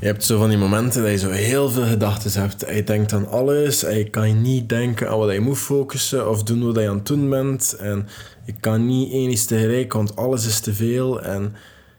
[0.00, 2.64] Je hebt zo van die momenten dat je zo heel veel gedachten hebt.
[2.74, 6.64] Je denkt aan alles je kan niet denken aan wat je moet focussen of doen
[6.64, 7.76] wat je aan het doen bent.
[7.78, 8.08] En
[8.44, 11.22] je kan niet één iets tegelijk, want alles is te veel.
[11.22, 11.54] En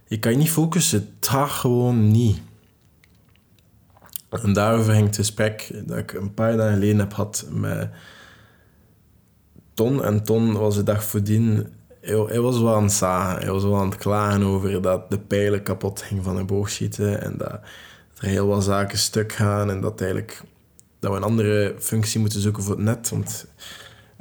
[0.07, 1.13] je kan je niet focussen.
[1.19, 2.41] Het gaat gewoon niet.
[4.29, 7.89] En daarover ging het gesprek dat ik een paar dagen geleden heb gehad met
[9.73, 10.03] Ton.
[10.03, 11.67] En Ton was de dag voordien...
[12.01, 13.41] Hij, hij was wel aan het zagen.
[13.41, 17.21] Hij was wel aan het klagen over dat de pijlen kapot ging van een boogschieten.
[17.21, 17.59] En dat
[18.21, 19.69] er heel wat zaken stuk gaan.
[19.69, 20.41] En dat, eigenlijk,
[20.99, 23.09] dat we een andere functie moeten zoeken voor het net.
[23.09, 23.45] Want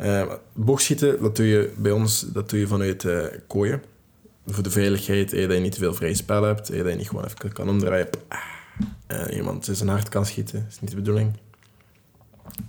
[0.00, 3.82] uh, boogschieten, dat doe je bij ons dat doe je vanuit uh, kooien.
[4.46, 6.66] Voor de veiligheid, dat je niet te veel vrij spel hebt.
[6.66, 8.08] Dat je niet gewoon even kan omdraaien.
[9.08, 10.60] Uh, iemand zijn hart kan schieten.
[10.60, 11.32] Dat is niet de bedoeling.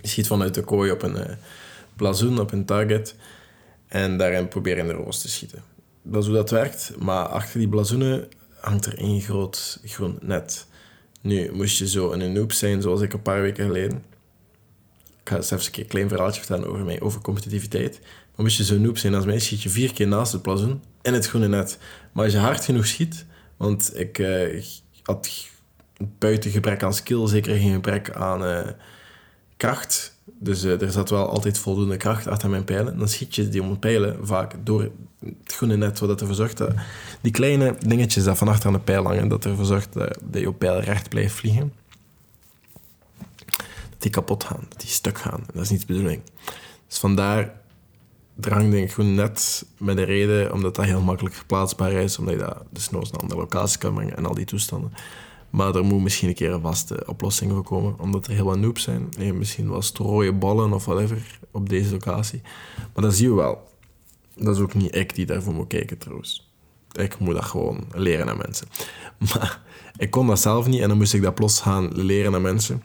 [0.00, 1.24] Je schiet vanuit de kooi op een uh,
[1.96, 3.14] blazoen, op een target.
[3.86, 5.62] En daarin probeer je in de roos te schieten.
[6.02, 6.92] Dat is hoe dat werkt.
[6.98, 8.28] Maar achter die blazoenen
[8.60, 10.66] hangt er één groot groen net.
[11.22, 14.04] Nu, moest je zo een noob zijn, zoals ik een paar weken geleden.
[15.20, 18.00] Ik ga eens even een klein verhaaltje vertellen over mij, over competitiviteit.
[18.00, 20.82] Maar moest je zo noob zijn als mij, schiet je vier keer naast het blazoen
[21.02, 21.78] in het groene net.
[22.12, 24.64] Maar als je hard genoeg schiet, want ik uh,
[25.02, 25.48] had
[26.18, 28.68] buiten gebrek aan skill zeker geen gebrek aan uh,
[29.62, 30.14] kracht.
[30.24, 32.98] Dus uh, er zat wel altijd voldoende kracht achter mijn pijlen.
[32.98, 36.74] Dan schiet je die pijlen vaak door het groene net, wat ervoor zorgt dat
[37.20, 40.40] die kleine dingetjes dat van achter aan de pijl hangen, dat ervoor zorgt dat, dat
[40.40, 41.72] je pijl recht blijft vliegen,
[43.90, 45.44] dat die kapot gaan, dat die stuk gaan.
[45.52, 46.22] Dat is niet de bedoeling.
[46.88, 47.52] Dus vandaar
[48.34, 52.34] drang denk ik groen net met de reden omdat dat heel makkelijk verplaatsbaar is, omdat
[52.34, 54.92] je dat dus naar een andere locatie kan brengen en al die toestanden.
[55.52, 58.58] Maar er moet misschien een keer een vaste oplossing voor komen, omdat er heel wat
[58.58, 59.08] noobs zijn.
[59.18, 62.40] En misschien wel strooien ballen of whatever op deze locatie.
[62.94, 63.70] Maar dat zie je wel.
[64.36, 66.50] Dat is ook niet ik die daarvoor moet kijken trouwens.
[66.92, 68.68] Ik moet dat gewoon leren aan mensen.
[69.34, 69.60] Maar
[69.96, 72.82] ik kon dat zelf niet en dan moest ik dat plots gaan leren aan mensen.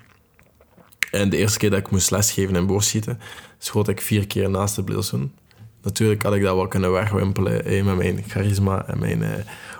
[1.12, 3.20] En de eerste keer dat ik moest lesgeven en boorschieten,
[3.58, 5.34] schoot ik vier keer naast de blazoen.
[5.82, 9.32] Natuurlijk had ik dat wel kunnen wegwimpelen eh, met mijn charisma en mijn eh,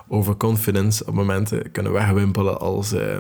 [0.08, 2.94] overconfidence op momenten kunnen wegwimpelen als...
[2.94, 3.18] Uh,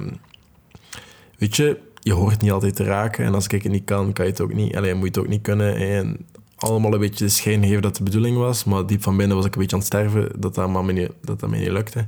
[1.37, 4.25] weet je, je hoort niet altijd te raken en als ik het niet kan, kan
[4.25, 4.75] je het ook niet.
[4.75, 5.75] Alleen moet je het ook niet kunnen.
[5.75, 6.25] En
[6.55, 9.45] allemaal een beetje de schijn geven dat de bedoeling was, maar diep van binnen was
[9.45, 11.99] ik een beetje aan het sterven dat dat, maar niet, dat, dat mij niet lukte.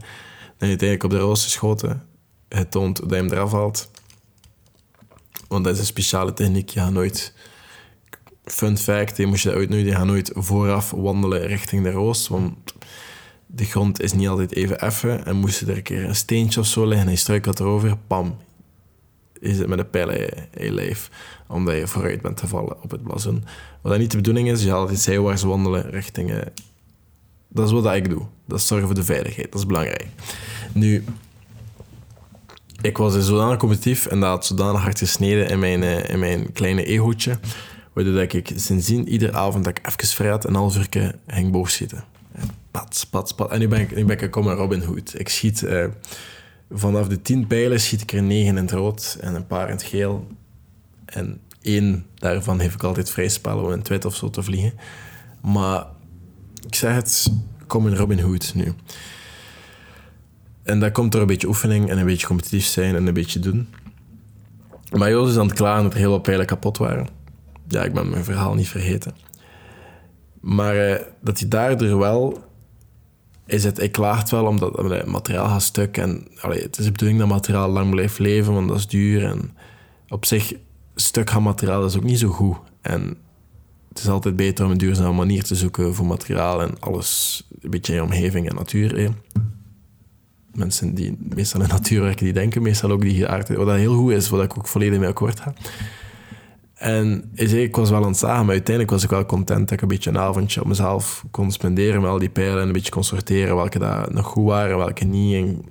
[0.58, 2.04] En uiteindelijk op de roos geschoten.
[2.48, 3.92] Het toont dat je hem eraf haalt.
[5.48, 6.70] Want dat is een speciale techniek.
[6.70, 7.34] Je gaat nooit...
[8.52, 9.92] Fun fact, je moest je dat uitnodigen.
[9.92, 12.28] Je gaat nooit vooraf wandelen richting de roos.
[12.28, 12.56] Want
[13.46, 15.26] de grond is niet altijd even effen.
[15.26, 18.38] En moest er een keer een steentje of zo liggen en je struikelt erover, pam,
[19.40, 20.96] is het met een pijl in je.
[21.48, 23.44] Omdat je vooruit bent gevallen op het blazoen.
[23.82, 26.32] Wat dat niet de bedoeling is, je gaat altijd zijwaarts wandelen richting...
[26.32, 26.42] Eh,
[27.48, 28.26] dat is wat ik doe.
[28.46, 29.52] Dat is zorgen voor de veiligheid.
[29.52, 30.08] Dat is belangrijk.
[30.74, 31.04] Nu,
[32.82, 36.20] ik was dus zodanig competitief en dat had zodanig hard gesneden in mijn, eh, in
[36.20, 37.40] mijn kleine egootje.
[38.04, 42.04] Waardoor ik sindsdien iedere avond dat ik even vrij had, een half uur ging boogschieten.
[42.72, 43.52] Pats, pats, pats.
[43.52, 45.20] En nu ben ik, nu ben ik een Robin Hood.
[45.20, 45.86] Ik schiet uh,
[46.72, 49.74] vanaf de tien pijlen schiet ik er negen in het rood en een paar in
[49.74, 50.28] het geel.
[51.06, 54.44] En één daarvan heeft ik altijd vrij spel om in het wit of zo te
[54.44, 54.74] vliegen.
[55.42, 55.86] Maar
[56.66, 57.32] ik zeg het,
[57.68, 58.74] kom in Robin Hood nu.
[60.64, 63.40] En dat komt door een beetje oefening en een beetje competitief zijn en een beetje
[63.40, 63.68] doen.
[64.92, 67.19] Maar Jos is aan het klagen dat er heel wat pijlen kapot waren.
[67.70, 69.16] Ja, ik ben mijn verhaal niet vergeten.
[70.40, 72.50] Maar uh, dat hij daardoor wel
[73.46, 75.98] is het, ik klaagt wel omdat het materiaal gaat stuk.
[75.98, 79.26] En het is de bedoeling dat materiaal lang blijft leven, want dat is duur.
[79.26, 79.58] En
[80.10, 80.54] op zich,
[80.96, 82.58] stuk gaan materiaal is ook niet zo goed.
[82.82, 83.18] En
[83.90, 87.70] het is altijd beter om een duurzame manier te zoeken voor materiaal en alles een
[87.70, 89.12] beetje in omgeving en natuur.
[90.54, 93.58] Mensen die meestal in natuur werken, die denken meestal ook die geaardheid.
[93.58, 95.54] Wat dat heel goed is, wat ik ook volledig mee akkoord ga.
[96.80, 99.82] En ik was wel aan het zagen, maar uiteindelijk was ik wel content dat ik
[99.82, 102.92] een beetje een avondje op mezelf kon spenderen met al die pijlen en een beetje
[102.92, 105.36] kon sorteren welke dat nog goed waren, welke niet.
[105.36, 105.66] En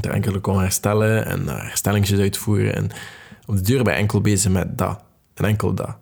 [0.00, 2.74] er enkele kon herstellen en herstellingjes uitvoeren.
[2.74, 2.90] En
[3.46, 5.04] op de deur ben enkel bezig met dat.
[5.34, 5.96] En enkel dat.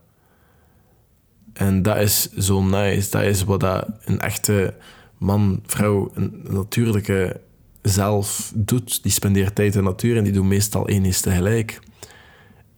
[1.53, 3.11] En dat is zo nice.
[3.11, 4.75] Dat is wat dat een echte
[5.19, 7.41] man, vrouw, een natuurlijke
[7.83, 9.03] zelf doet.
[9.03, 11.81] Die spendeert tijd in de natuur en die doet meestal één is tegelijk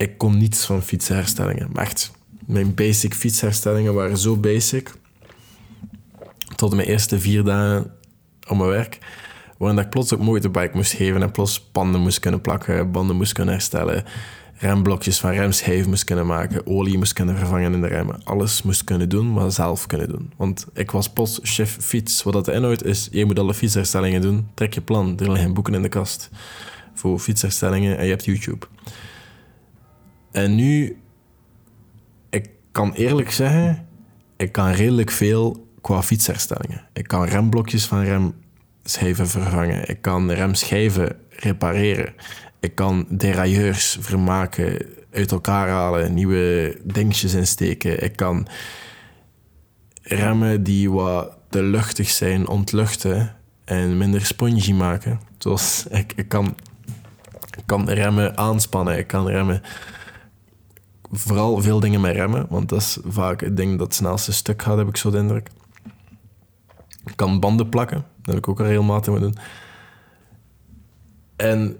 [0.02, 1.68] ik kon niets van fietsherstellingen.
[1.72, 2.10] Maar echt,
[2.46, 4.92] mijn basic fietsherstellingen waren zo basic.
[6.56, 7.90] Tot mijn eerste vier dagen
[8.48, 8.98] op mijn werk.
[9.58, 13.32] Waarin ik plots ook bike moest geven en plots panden moest kunnen plakken, banden moest
[13.32, 14.04] kunnen herstellen,
[14.58, 18.20] remblokjes van remschijven moest kunnen maken, olie moest kunnen vervangen in de remmen.
[18.24, 20.32] Alles moest kunnen doen, maar zelf kunnen doen.
[20.36, 22.22] Want ik was plots chef fiets.
[22.22, 24.48] Wat dat de inhoud is, je moet alle fietsherstellingen doen.
[24.54, 26.30] Trek je plan, er liggen boeken in de kast.
[26.94, 28.66] voor fietsherstellingen en je hebt YouTube.
[30.32, 30.96] En nu,
[32.30, 33.86] ik kan eerlijk zeggen,
[34.36, 36.88] ik kan redelijk veel qua fietsherstellingen.
[36.92, 39.88] Ik kan remblokjes van remschijven vervangen.
[39.88, 42.14] Ik kan remschijven repareren.
[42.60, 48.02] Ik kan derailleurs vermaken, uit elkaar halen, nieuwe dingetjes insteken.
[48.02, 48.48] Ik kan
[50.02, 55.20] remmen die wat te luchtig zijn ontluchten en minder spongy maken.
[55.90, 56.56] Ik, ik kan,
[57.58, 59.62] ik kan remmen aanspannen, ik kan remmen
[61.12, 64.62] vooral veel dingen met remmen, want dat is vaak het ding dat het snelste stuk
[64.62, 65.50] gaat, heb ik zo de indruk.
[67.04, 69.42] Ik kan banden plakken, dat heb ik ook al regelmatig moeten doen.
[71.36, 71.76] En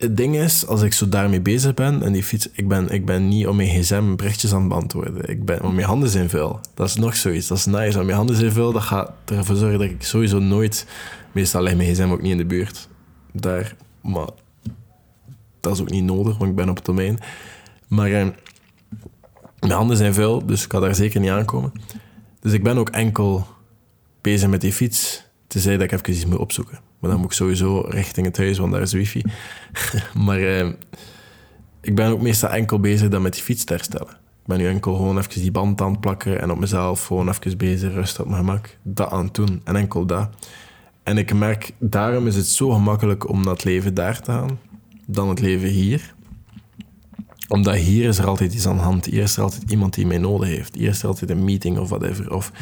[0.00, 3.06] het ding is, als ik zo daarmee bezig ben en die fiets, ik ben, ik
[3.06, 5.28] ben niet om mijn gsm berichtjes aan het beantwoorden.
[5.28, 6.60] Ik ben om mijn handen zijn veel.
[6.74, 7.46] Dat is nog zoiets.
[7.46, 7.98] Dat is nice.
[7.98, 10.86] Om mijn handen zijn veel, dat gaat ervoor zorgen dat ik sowieso nooit,
[11.32, 12.88] meestal ligt mijn gsm ook niet in de buurt.
[13.32, 14.28] Daar, maar
[15.60, 17.18] dat is ook niet nodig, want ik ben op het domein.
[17.88, 18.26] Maar eh,
[19.60, 21.72] mijn handen zijn vuil, dus ik kan daar zeker niet aankomen.
[22.40, 23.46] Dus ik ben ook enkel
[24.20, 26.78] bezig met die fiets, tenzij dat ik even iets moet opzoeken.
[26.98, 29.22] Maar dan moet ik sowieso richting het huis, want daar is wifi.
[30.26, 30.68] maar eh,
[31.80, 34.08] ik ben ook meestal enkel bezig dan met die fiets te herstellen.
[34.12, 37.28] Ik ben nu enkel gewoon even die band aan het plakken en op mezelf gewoon
[37.28, 38.76] even bezig, rustig op mijn gemak.
[38.82, 40.28] Dat aan het doen en enkel dat.
[41.02, 44.58] En ik merk, daarom is het zo gemakkelijk om dat leven daar te gaan
[45.14, 46.14] dan het leven hier.
[47.48, 49.04] Omdat hier is er altijd iets aan de hand.
[49.04, 50.74] Hier is er altijd iemand die mij nodig heeft.
[50.74, 52.34] Hier is er altijd een meeting of whatever.
[52.34, 52.52] Of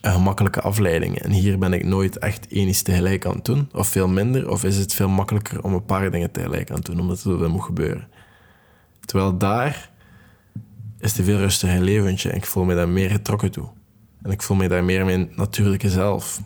[0.00, 1.18] een gemakkelijke afleiding.
[1.18, 3.68] En hier ben ik nooit echt één iets tegelijk aan het doen.
[3.72, 4.50] Of veel minder.
[4.50, 7.00] Of is het veel makkelijker om een paar dingen tegelijk aan te doen.
[7.00, 8.08] Omdat het wel moet gebeuren.
[9.04, 9.90] Terwijl daar
[10.98, 12.30] is het veel rustiger leventje.
[12.30, 13.68] En ik voel me daar meer getrokken toe.
[14.22, 16.40] En ik voel me daar meer mijn natuurlijke zelf.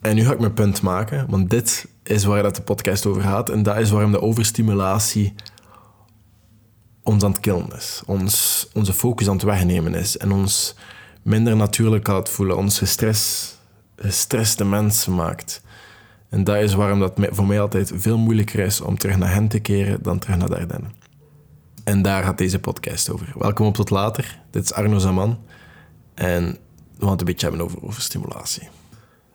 [0.00, 1.26] En nu ga ik mijn punt maken.
[1.30, 3.50] Want dit is waar dat de podcast over gaat.
[3.50, 5.34] En dat is waarom de overstimulatie
[7.02, 8.02] ons aan het killen is.
[8.06, 10.16] Ons, onze focus aan het wegnemen is.
[10.16, 10.74] En ons
[11.22, 12.56] minder natuurlijk laat voelen.
[12.56, 13.60] Ons gestrest,
[13.96, 15.62] gestreste mensen maakt.
[16.28, 19.48] En dat is waarom dat voor mij altijd veel moeilijker is om terug naar hen
[19.48, 20.88] te keren dan terug naar Dardenne.
[21.84, 23.32] En daar gaat deze podcast over.
[23.38, 24.40] Welkom op tot later.
[24.50, 25.38] Dit is Arno Zaman.
[26.14, 26.44] En
[26.96, 28.68] we gaan het een beetje hebben over overstimulatie.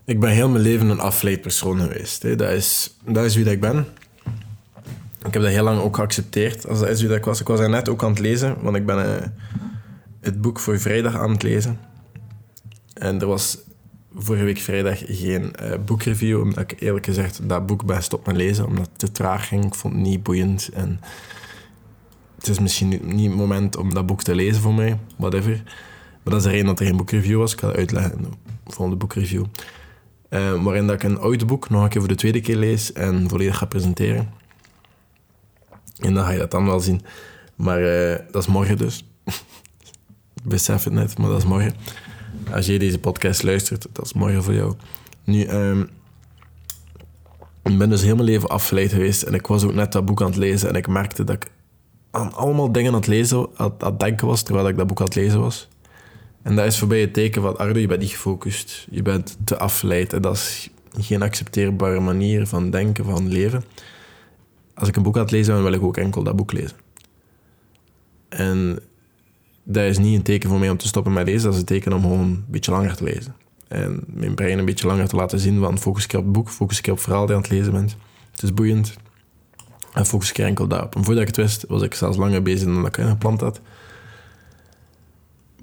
[0.05, 2.23] Ik ben heel mijn leven een afleidpersoon geweest.
[2.23, 2.35] Hè.
[2.35, 3.85] Dat, is, dat is wie dat ik ben.
[5.25, 6.67] Ik heb dat heel lang ook geaccepteerd.
[6.67, 7.41] Als is wie dat ik was.
[7.41, 9.27] Ik was net ook aan het lezen, want ik ben uh,
[10.21, 11.79] het boek voor vrijdag aan het lezen.
[12.93, 13.57] En er was
[14.15, 18.37] vorige week vrijdag geen uh, boekreview, omdat ik eerlijk gezegd dat boek best op mijn
[18.37, 19.65] lezen, omdat het te traag ging.
[19.65, 20.99] Ik vond het niet boeiend en
[22.35, 25.61] het is misschien niet het moment om dat boek te lezen voor mij, whatever.
[26.23, 27.53] Maar dat is de reden dat er geen boekreview was.
[27.53, 28.29] Ik ga uitleggen in de
[28.71, 29.45] volgende boekreview.
[30.31, 32.93] Uh, waarin dat ik een oud boek nog een keer voor de tweede keer lees
[32.93, 34.29] en volledig ga presenteren.
[35.99, 37.01] En dan ga je dat dan wel zien.
[37.55, 39.05] Maar uh, dat is morgen dus.
[40.35, 41.73] ik besef het net, maar dat is morgen.
[42.51, 44.73] Als je deze podcast luistert, dat is morgen voor jou.
[45.23, 45.89] Nu, um,
[47.63, 49.23] ik ben dus heel mijn leven afgeleid geweest.
[49.23, 50.69] En ik was ook net dat boek aan het lezen.
[50.69, 51.51] En ik merkte dat ik
[52.11, 55.05] aan allemaal dingen aan het lezen, aan het denken was, terwijl ik dat boek aan
[55.05, 55.67] het lezen was.
[56.41, 58.87] En dat is voorbij het teken van, Ardo, je bent niet gefocust.
[58.91, 60.13] Je bent te afgeleid.
[60.13, 63.63] En dat is geen accepteerbare manier van denken, van leven.
[64.73, 66.77] Als ik een boek aan lezen wil ik ook enkel dat boek lezen.
[68.29, 68.79] En
[69.63, 71.43] dat is niet een teken voor mij om te stoppen met lezen.
[71.43, 73.35] Dat is een teken om gewoon een beetje langer te lezen.
[73.67, 76.49] En mijn brein een beetje langer te laten zien van focus ik op het boek,
[76.49, 77.95] focus ik op het verhaal je aan het lezen bent.
[78.31, 78.93] Het is boeiend.
[79.93, 80.95] En focus ik enkel daarop.
[80.95, 83.61] En voordat ik het wist, was ik zelfs langer bezig dan dat ik gepland had.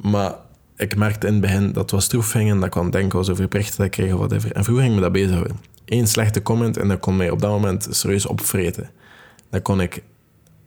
[0.01, 0.35] Maar
[0.79, 3.77] ik merkte in het begin dat was stroef dat ik aan denken was over berichten
[3.77, 4.53] dat ik kreeg of whatever.
[4.53, 5.57] En vroeger ging me dat bezighouden.
[5.85, 8.91] Eén slechte comment en dat kon mij op dat moment serieus opvreten.
[9.51, 10.03] Dan kon ik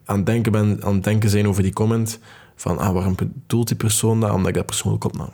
[0.05, 2.19] aan het denken, aan het denken zijn over die comment
[2.55, 4.31] van ah, waarom bedoelt die persoon dat?
[4.31, 5.29] Omdat ik dat persoonlijk opnam.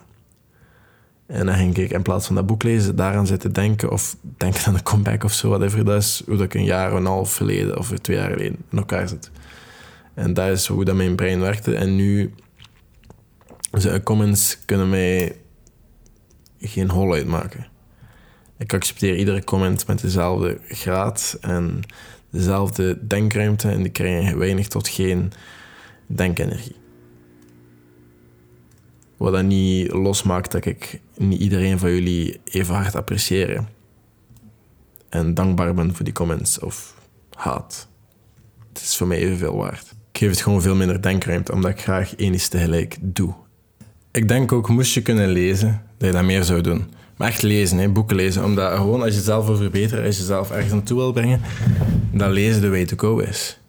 [1.25, 4.65] En dan ging ik in plaats van dat boek lezen, daaraan zitten denken of denken
[4.65, 5.86] aan een comeback of zo, whatever.
[5.86, 8.57] Dat is hoe dat ik een jaar en een half geleden of twee jaar geleden
[8.72, 9.31] in elkaar zit.
[10.13, 11.75] En dat is hoe dat mijn brein werkte.
[11.75, 12.34] En nu
[13.71, 15.36] de comments kunnen mij
[16.59, 17.67] geen hol uitmaken.
[18.57, 21.81] Ik accepteer iedere comment met dezelfde graad en
[22.29, 25.31] dezelfde denkruimte en die krijgen weinig tot geen
[26.07, 26.75] denkenergie.
[29.17, 33.63] Wat dat niet losmaakt dat ik niet iedereen van jullie even hard apprecieer
[35.09, 36.95] en dankbaar ben voor die comments of
[37.33, 37.88] haat.
[38.74, 39.95] Het is voor mij evenveel waard.
[40.12, 43.36] Ik geef het gewoon veel minder denkruimte omdat ik graag één iets tegelijk doe
[44.17, 46.86] ik denk ook, moest je kunnen lezen, dat je dat meer zou doen.
[47.17, 48.43] Maar echt lezen, hè, boeken lezen.
[48.43, 51.41] Omdat gewoon als je jezelf wil verbeteren, als je jezelf ergens naartoe wil brengen,
[52.12, 53.59] dan lezen de way to go is.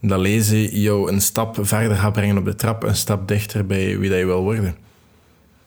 [0.00, 3.98] Dat lezen jou een stap verder gaat brengen op de trap, een stap dichter bij
[3.98, 4.76] wie dat je wil worden.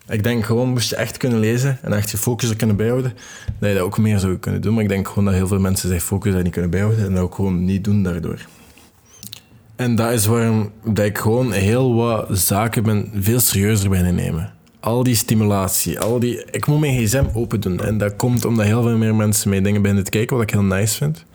[0.08, 3.14] Ik denk gewoon, moest je echt kunnen lezen en echt je focus er kunnen bijhouden,
[3.60, 4.74] dat je dat ook meer zou kunnen doen.
[4.74, 7.14] Maar ik denk gewoon dat heel veel mensen zich focus daar niet kunnen bijhouden en
[7.14, 8.46] dat ook gewoon niet doen daardoor.
[9.82, 14.54] En dat is waarom dat ik gewoon heel wat zaken ben veel serieuzer ben nemen.
[14.80, 16.46] Al die stimulatie, al die...
[16.52, 17.80] Ik moet mijn gsm open doen.
[17.80, 20.52] En dat komt omdat heel veel meer mensen mee dingen beginnen te kijken, wat ik
[20.52, 21.26] heel nice vind.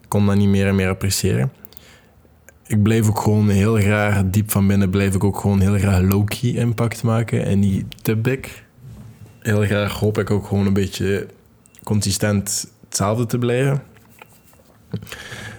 [0.00, 1.52] Ik kon dat niet meer en meer appreciëren.
[2.66, 6.00] Ik blijf ook gewoon heel graag, diep van binnen, blijf ik ook gewoon heel graag
[6.00, 8.62] low-key impact maken en niet te big.
[9.38, 11.26] Heel graag hoop ik ook gewoon een beetje
[11.84, 13.82] consistent hetzelfde te blijven.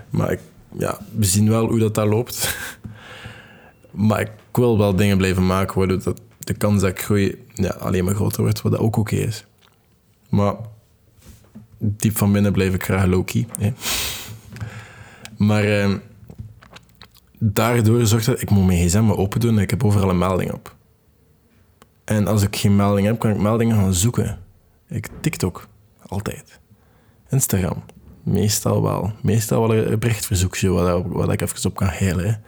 [0.10, 0.40] Maar ik
[0.78, 2.58] ja, we zien wel hoe dat daar loopt.
[4.08, 7.70] maar ik wil wel dingen blijven maken waardoor dat de kans dat ik groei ja,
[7.70, 9.46] alleen maar groter wordt, wat dat ook oké is.
[10.30, 10.56] Maar
[11.78, 13.48] diep van binnen blijf ik graag low-key.
[15.38, 15.94] Maar eh,
[17.40, 20.54] daardoor zorgt dat ik moet mijn gsm open doen en ik heb overal een melding
[20.54, 20.76] op.
[22.04, 24.40] En als ik geen melding heb, kan ik meldingen gaan zoeken.
[24.88, 25.68] Ik TikTok,
[26.08, 26.60] altijd.
[27.30, 27.84] Instagram,
[28.26, 29.12] Meestal wel.
[29.22, 32.42] Meestal wel een berichtverzoekje waar, ik even op kan heilen.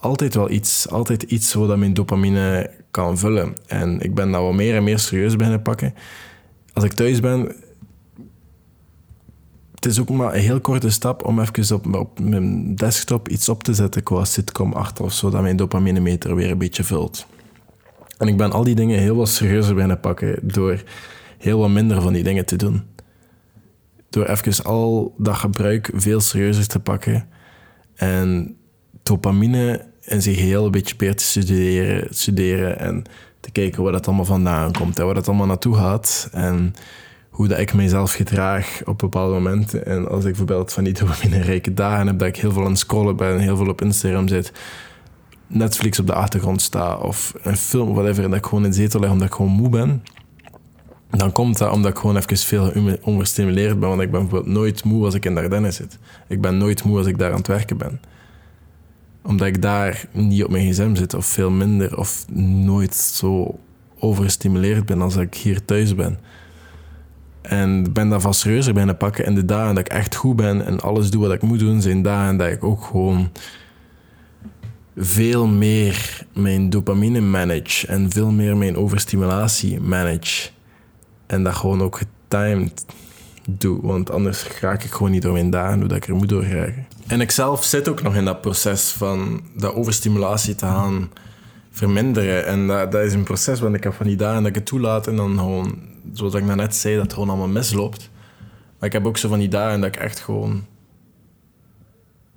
[0.00, 0.88] Altijd wel iets.
[0.88, 3.54] Altijd iets wat mijn dopamine kan vullen.
[3.66, 5.94] En ik ben dat wel meer en meer serieus beginnen pakken.
[6.72, 7.54] Als ik thuis ben...
[9.74, 13.48] Het is ook maar een heel korte stap om even op, op mijn desktop iets
[13.48, 16.84] op te zetten qua sitcom achter of zo, dat mijn dopamine meter weer een beetje
[16.84, 17.26] vult.
[18.18, 20.82] En ik ben al die dingen heel wat serieuzer beginnen pakken door
[21.38, 22.82] heel wat minder van die dingen te doen
[24.10, 27.28] door even al dat gebruik veel serieuzer te pakken
[27.94, 28.56] en
[29.02, 33.04] dopamine in zich heel een beetje meer te studeren, studeren en
[33.40, 36.74] te kijken waar dat allemaal vandaan komt en waar dat allemaal naartoe gaat en
[37.30, 39.86] hoe dat ik mezelf gedraag op bepaalde momenten.
[39.86, 42.78] En als ik bijvoorbeeld van die dopamine-rijke dagen heb, dat ik heel veel aan het
[42.78, 44.52] scrollen ben, heel veel op Instagram zit,
[45.46, 48.76] Netflix op de achtergrond sta of een film, whatever, en dat ik gewoon in de
[48.76, 50.02] zetel lig omdat ik gewoon moe ben,
[51.10, 53.88] dan komt dat omdat ik gewoon even veel overstimuleerd ben.
[53.88, 55.98] Want ik ben bijvoorbeeld nooit moe als ik in Dardenne zit.
[56.28, 58.00] Ik ben nooit moe als ik daar aan het werken ben.
[59.22, 62.24] Omdat ik daar niet op mijn gsm zit, of veel minder, of
[62.64, 63.58] nooit zo
[63.98, 66.18] overgestimuleerd ben als ik hier thuis ben.
[67.42, 69.26] En ben daar vast serieuzer bij pakken.
[69.26, 71.82] En de dagen dat ik echt goed ben en alles doe wat ik moet doen,
[71.82, 73.30] zijn dagen dat ik ook gewoon
[74.96, 80.48] veel meer mijn dopamine manage en veel meer mijn overstimulatie manage.
[81.26, 82.84] En dat gewoon ook getimed
[83.48, 83.78] doe.
[83.82, 86.86] Want anders raak ik gewoon niet door mijn dagen hoe ik er moet doorraken.
[87.06, 91.10] En ik zelf zit ook nog in dat proces van dat overstimulatie te gaan
[91.70, 92.46] verminderen.
[92.46, 94.66] En dat, dat is een proces, want ik heb van die dagen dat ik het
[94.66, 95.78] toelaat en dan gewoon,
[96.12, 98.10] zoals ik net zei, dat het gewoon allemaal misloopt.
[98.78, 100.64] Maar ik heb ook zo van die dagen dat ik echt gewoon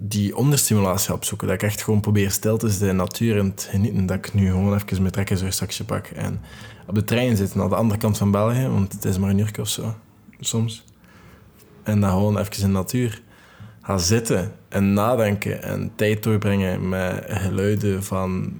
[0.01, 1.47] die onderstimulatie opzoeken.
[1.47, 4.05] Dat ik echt gewoon probeer stil te de natuur en te genieten.
[4.05, 6.41] Dat ik nu gewoon even mijn trekkersrugzakje pak en
[6.87, 9.37] op de trein zitten naar de andere kant van België, want het is maar een
[9.37, 9.95] uur of zo,
[10.39, 10.85] soms.
[11.83, 13.21] En dan gewoon even in de natuur
[13.81, 18.59] gaan zitten en nadenken en tijd doorbrengen met geluiden van...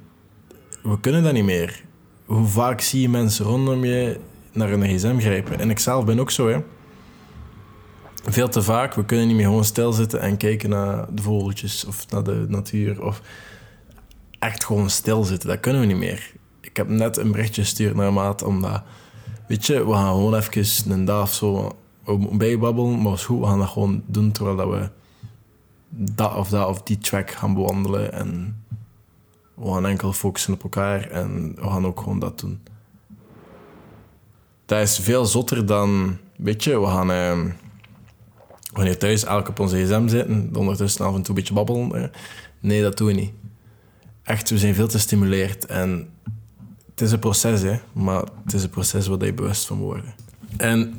[0.84, 1.84] We kunnen dat niet meer.
[2.26, 4.20] Hoe vaak zie je mensen rondom je
[4.52, 5.60] naar een gsm grijpen?
[5.60, 6.60] En ik zelf ben ook zo, hè.
[8.24, 8.94] Veel te vaak.
[8.94, 13.04] We kunnen niet meer gewoon stilzitten en kijken naar de vogeltjes of naar de natuur.
[13.04, 13.22] Of
[14.40, 15.50] echt gewoon stilzitten.
[15.50, 16.38] Dat kunnen we niet meer
[16.70, 18.82] ik heb net een berichtje gestuurd naar maat, omdat,
[19.48, 21.78] weet je, we gaan gewoon even een dag of zo
[22.32, 24.90] bijbabbelen, maar is goed, we gaan dat gewoon doen terwijl dat we
[25.90, 28.62] dat of dat of die track gaan bewandelen en
[29.54, 32.60] we gaan enkel focussen op elkaar en we gaan ook gewoon dat doen.
[34.66, 37.12] Dat is veel zotter dan, weet je, we gaan...
[37.12, 37.52] Uh,
[38.80, 42.12] wanneer thuis elk op onze gsm zitten, ondertussen af en toe een beetje babbelen.
[42.60, 43.32] Nee, dat doen we niet.
[44.24, 45.66] Echt, we zijn veel te stimuleerd.
[45.66, 46.10] En
[46.90, 50.14] het is een proces, hè, maar het is een proces waar je bewust van worden.
[50.58, 50.94] En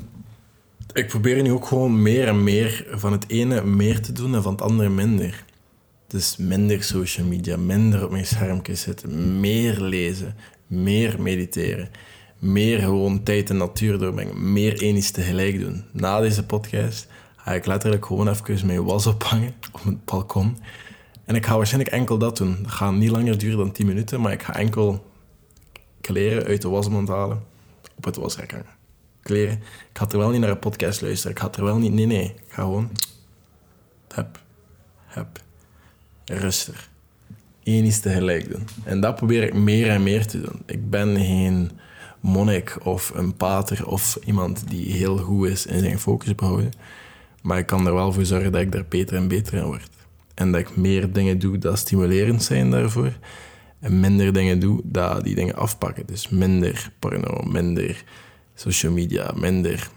[0.93, 4.43] ik probeer nu ook gewoon meer en meer van het ene meer te doen en
[4.43, 5.43] van het andere minder.
[6.07, 10.35] Dus minder social media, minder op mijn schermpje zitten, meer lezen,
[10.67, 11.89] meer mediteren,
[12.39, 15.83] meer gewoon tijd en natuur doorbrengen, meer enigs tegelijk doen.
[15.91, 17.07] Na deze podcast
[17.43, 20.57] ga ik letterlijk gewoon even mijn was ophangen op het balkon.
[21.25, 22.57] En ik ga waarschijnlijk enkel dat doen.
[22.61, 25.05] Dat gaat niet langer duren dan 10 minuten, maar ik ga enkel
[26.01, 27.43] kleren uit de wasmand halen,
[27.95, 28.79] op het wasrek hangen.
[29.21, 29.61] Kleren.
[29.91, 31.35] Ik had er wel niet naar een podcast luisteren.
[31.35, 31.93] Ik had er wel niet...
[31.93, 32.25] Nee, nee.
[32.25, 32.91] Ik ga gewoon...
[34.13, 34.39] Heb.
[35.05, 35.41] Heb.
[36.25, 36.89] Rustig.
[37.63, 38.67] Eén is tegelijk doen.
[38.83, 40.61] En dat probeer ik meer en meer te doen.
[40.65, 41.71] Ik ben geen
[42.19, 46.71] monnik of een pater of iemand die heel goed is in zijn focus behouden.
[47.41, 49.89] Maar ik kan er wel voor zorgen dat ik daar beter en beter in word.
[50.33, 53.17] En dat ik meer dingen doe dat stimulerend zijn daarvoor.
[53.79, 56.05] En minder dingen doe dat die dingen afpakken.
[56.05, 58.03] Dus minder porno, minder
[58.55, 59.89] social media, minder...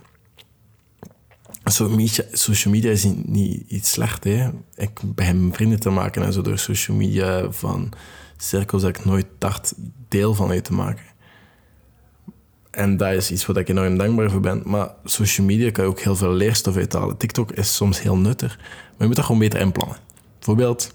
[2.32, 4.24] Social media is niet iets slecht.
[4.24, 4.50] Hè?
[4.76, 7.92] Ik begin vrienden te maken en zo door social media van
[8.36, 9.74] cirkels dat ik nooit dacht
[10.08, 11.04] deel van uit te maken.
[12.75, 14.62] En dat is iets waar ik enorm dankbaar voor ben.
[14.64, 17.16] Maar social media kan je ook heel veel leerstof uithalen.
[17.16, 19.97] TikTok is soms heel nuttig, maar je moet dat gewoon beter inplannen.
[20.38, 20.95] Bijvoorbeeld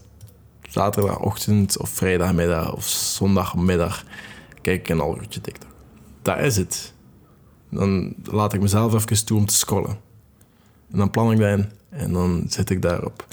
[0.70, 4.04] zaterdagochtend of vrijdagmiddag of zondagmiddag
[4.62, 5.70] kijk ik een uurtje TikTok.
[6.22, 6.94] Dat is het.
[7.70, 9.98] Dan laat ik mezelf even toe om te scrollen.
[10.92, 13.26] En dan plan ik dat in en dan zit ik daarop.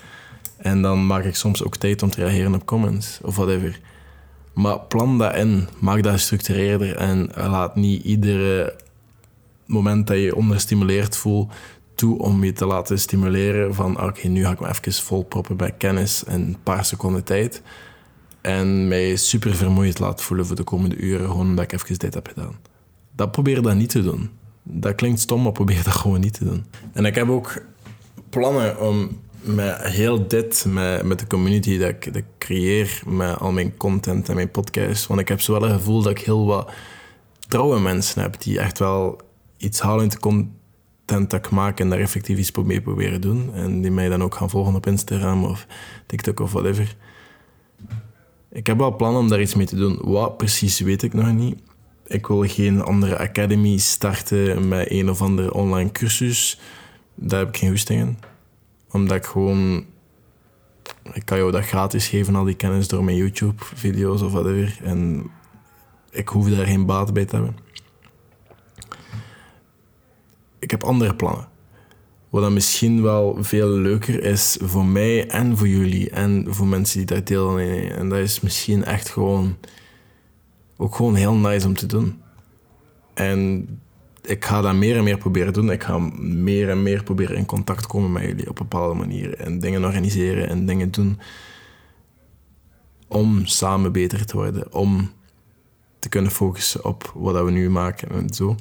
[0.56, 3.80] En dan maak ik soms ook tijd om te reageren op comments of whatever.
[4.56, 8.76] Maar plan dat in, maak dat gestructureerder en laat niet iedere
[9.66, 11.52] moment dat je onderstimuleerd voelt
[11.94, 15.72] toe om je te laten stimuleren van oké, nu ga ik me even volproppen bij
[15.72, 17.62] kennis in een paar seconden tijd.
[18.40, 22.14] En mij super vermoeid laten voelen voor de komende uren, gewoon omdat ik even dit
[22.14, 22.56] heb gedaan.
[23.16, 24.30] Dat probeer dat niet te doen.
[24.62, 26.64] Dat klinkt stom, maar probeer dat gewoon niet te doen.
[26.92, 27.62] En ik heb ook
[28.30, 33.52] plannen om met heel dit, met, met de community dat ik, dat creëer, met al
[33.52, 35.06] mijn content en mijn podcast.
[35.06, 36.70] Want ik heb zo wel gevoel dat ik heel wat
[37.48, 39.20] trouwe mensen heb die echt wel
[39.56, 43.54] iets halen uit de content dat ik maak en daar effectief iets mee proberen doen.
[43.54, 45.66] En die mij dan ook gaan volgen op Instagram of
[46.06, 46.96] TikTok of whatever.
[48.50, 49.98] Ik heb wel plannen om daar iets mee te doen.
[50.02, 51.58] Wat precies weet ik nog niet.
[52.06, 56.60] Ik wil geen andere academy starten met een of andere online cursus.
[57.14, 58.18] Daar heb ik geen goesting in
[59.00, 59.84] omdat ik gewoon...
[61.12, 64.78] Ik kan jou dat gratis geven, al die kennis, door mijn YouTube-video's of whatever.
[64.82, 65.30] En
[66.10, 67.56] ik hoef daar geen baat bij te hebben.
[70.58, 71.48] Ik heb andere plannen.
[72.30, 76.98] Wat dan misschien wel veel leuker is voor mij en voor jullie en voor mensen
[76.98, 77.96] die daar deel aan nemen.
[77.96, 79.56] En dat is misschien echt gewoon
[80.76, 82.22] ook gewoon heel nice om te doen.
[83.14, 83.68] En
[84.26, 85.70] ik ga dat meer en meer proberen doen.
[85.70, 89.38] Ik ga meer en meer proberen in contact komen met jullie op bepaalde manieren.
[89.38, 91.20] En dingen organiseren en dingen doen.
[93.08, 94.72] Om samen beter te worden.
[94.72, 95.12] Om
[95.98, 98.56] te kunnen focussen op wat we nu maken en zo.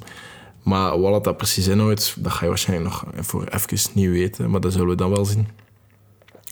[0.62, 4.50] Maar wat dat precies inhoudt, dat ga je waarschijnlijk nog voor even niet weten.
[4.50, 5.48] Maar dat zullen we dan wel zien.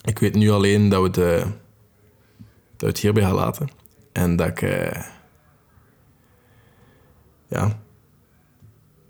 [0.03, 1.47] Ik weet nu alleen dat we, de,
[2.77, 3.69] dat het hierbij gaan laten.
[4.13, 4.63] En dat ik...
[4.63, 5.03] Eh,
[7.49, 7.84] ja,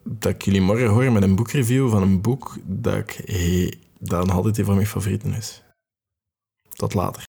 [0.05, 4.27] dat ik jullie morgen hoor met een boekreview van een boek dat, ik, hey, dat
[4.27, 5.63] nog altijd een van mijn favorieten is.
[6.69, 7.23] Tot later.